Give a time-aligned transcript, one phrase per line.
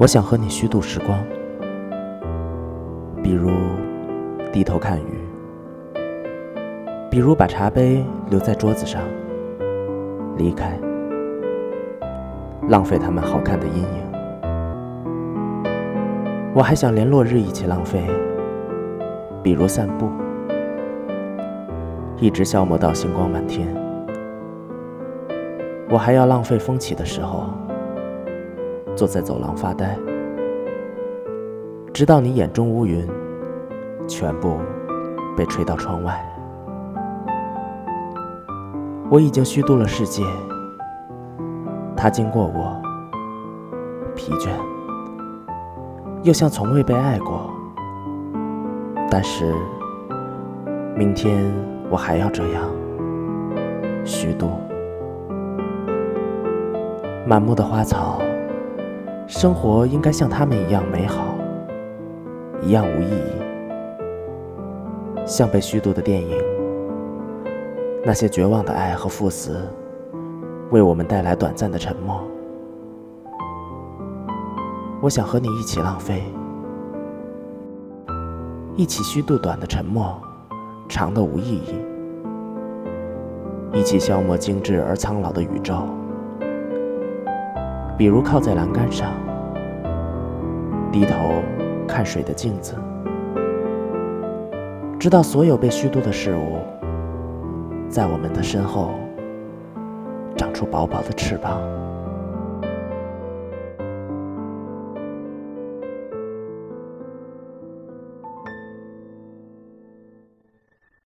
[0.00, 1.18] 我想和你虚度时光，
[3.20, 3.50] 比如
[4.52, 5.18] 低头看鱼，
[7.10, 9.02] 比如把茶杯留在桌子上，
[10.36, 10.78] 离开，
[12.68, 14.12] 浪费他们好看的阴影。
[16.54, 18.06] 我还想连落日一起浪费，
[19.42, 20.08] 比如散步，
[22.18, 23.66] 一直消磨到星光满天。
[25.90, 27.52] 我还要浪费风起的时候。
[28.98, 29.96] 坐在走廊发呆，
[31.94, 33.08] 直到你眼中乌云
[34.08, 34.58] 全部
[35.36, 36.20] 被吹到窗外。
[39.08, 40.24] 我已经虚度了世界，
[41.96, 42.76] 它经过我，
[44.16, 44.48] 疲倦，
[46.24, 47.48] 又像从未被爱过。
[49.08, 49.54] 但是，
[50.96, 51.54] 明天
[51.88, 52.64] 我还要这样
[54.04, 54.50] 虚度。
[57.24, 58.20] 满目的花草。
[59.28, 61.34] 生活应该像他们一样美好，
[62.62, 63.32] 一样无意义，
[65.26, 66.34] 像被虚度的电影。
[68.02, 69.68] 那些绝望的爱和赴死，
[70.70, 72.22] 为我们带来短暂的沉默。
[75.02, 76.22] 我想和你一起浪费，
[78.76, 80.18] 一起虚度短的沉默，
[80.88, 81.74] 长的无意义，
[83.74, 85.82] 一起消磨精致而苍老的宇宙。
[87.98, 89.12] 比如靠在栏杆上，
[90.92, 91.42] 低头
[91.84, 92.76] 看水的镜子，
[95.00, 96.58] 知道所有被虚度的事物，
[97.88, 98.92] 在我们的身后
[100.36, 101.60] 长出薄薄的翅膀。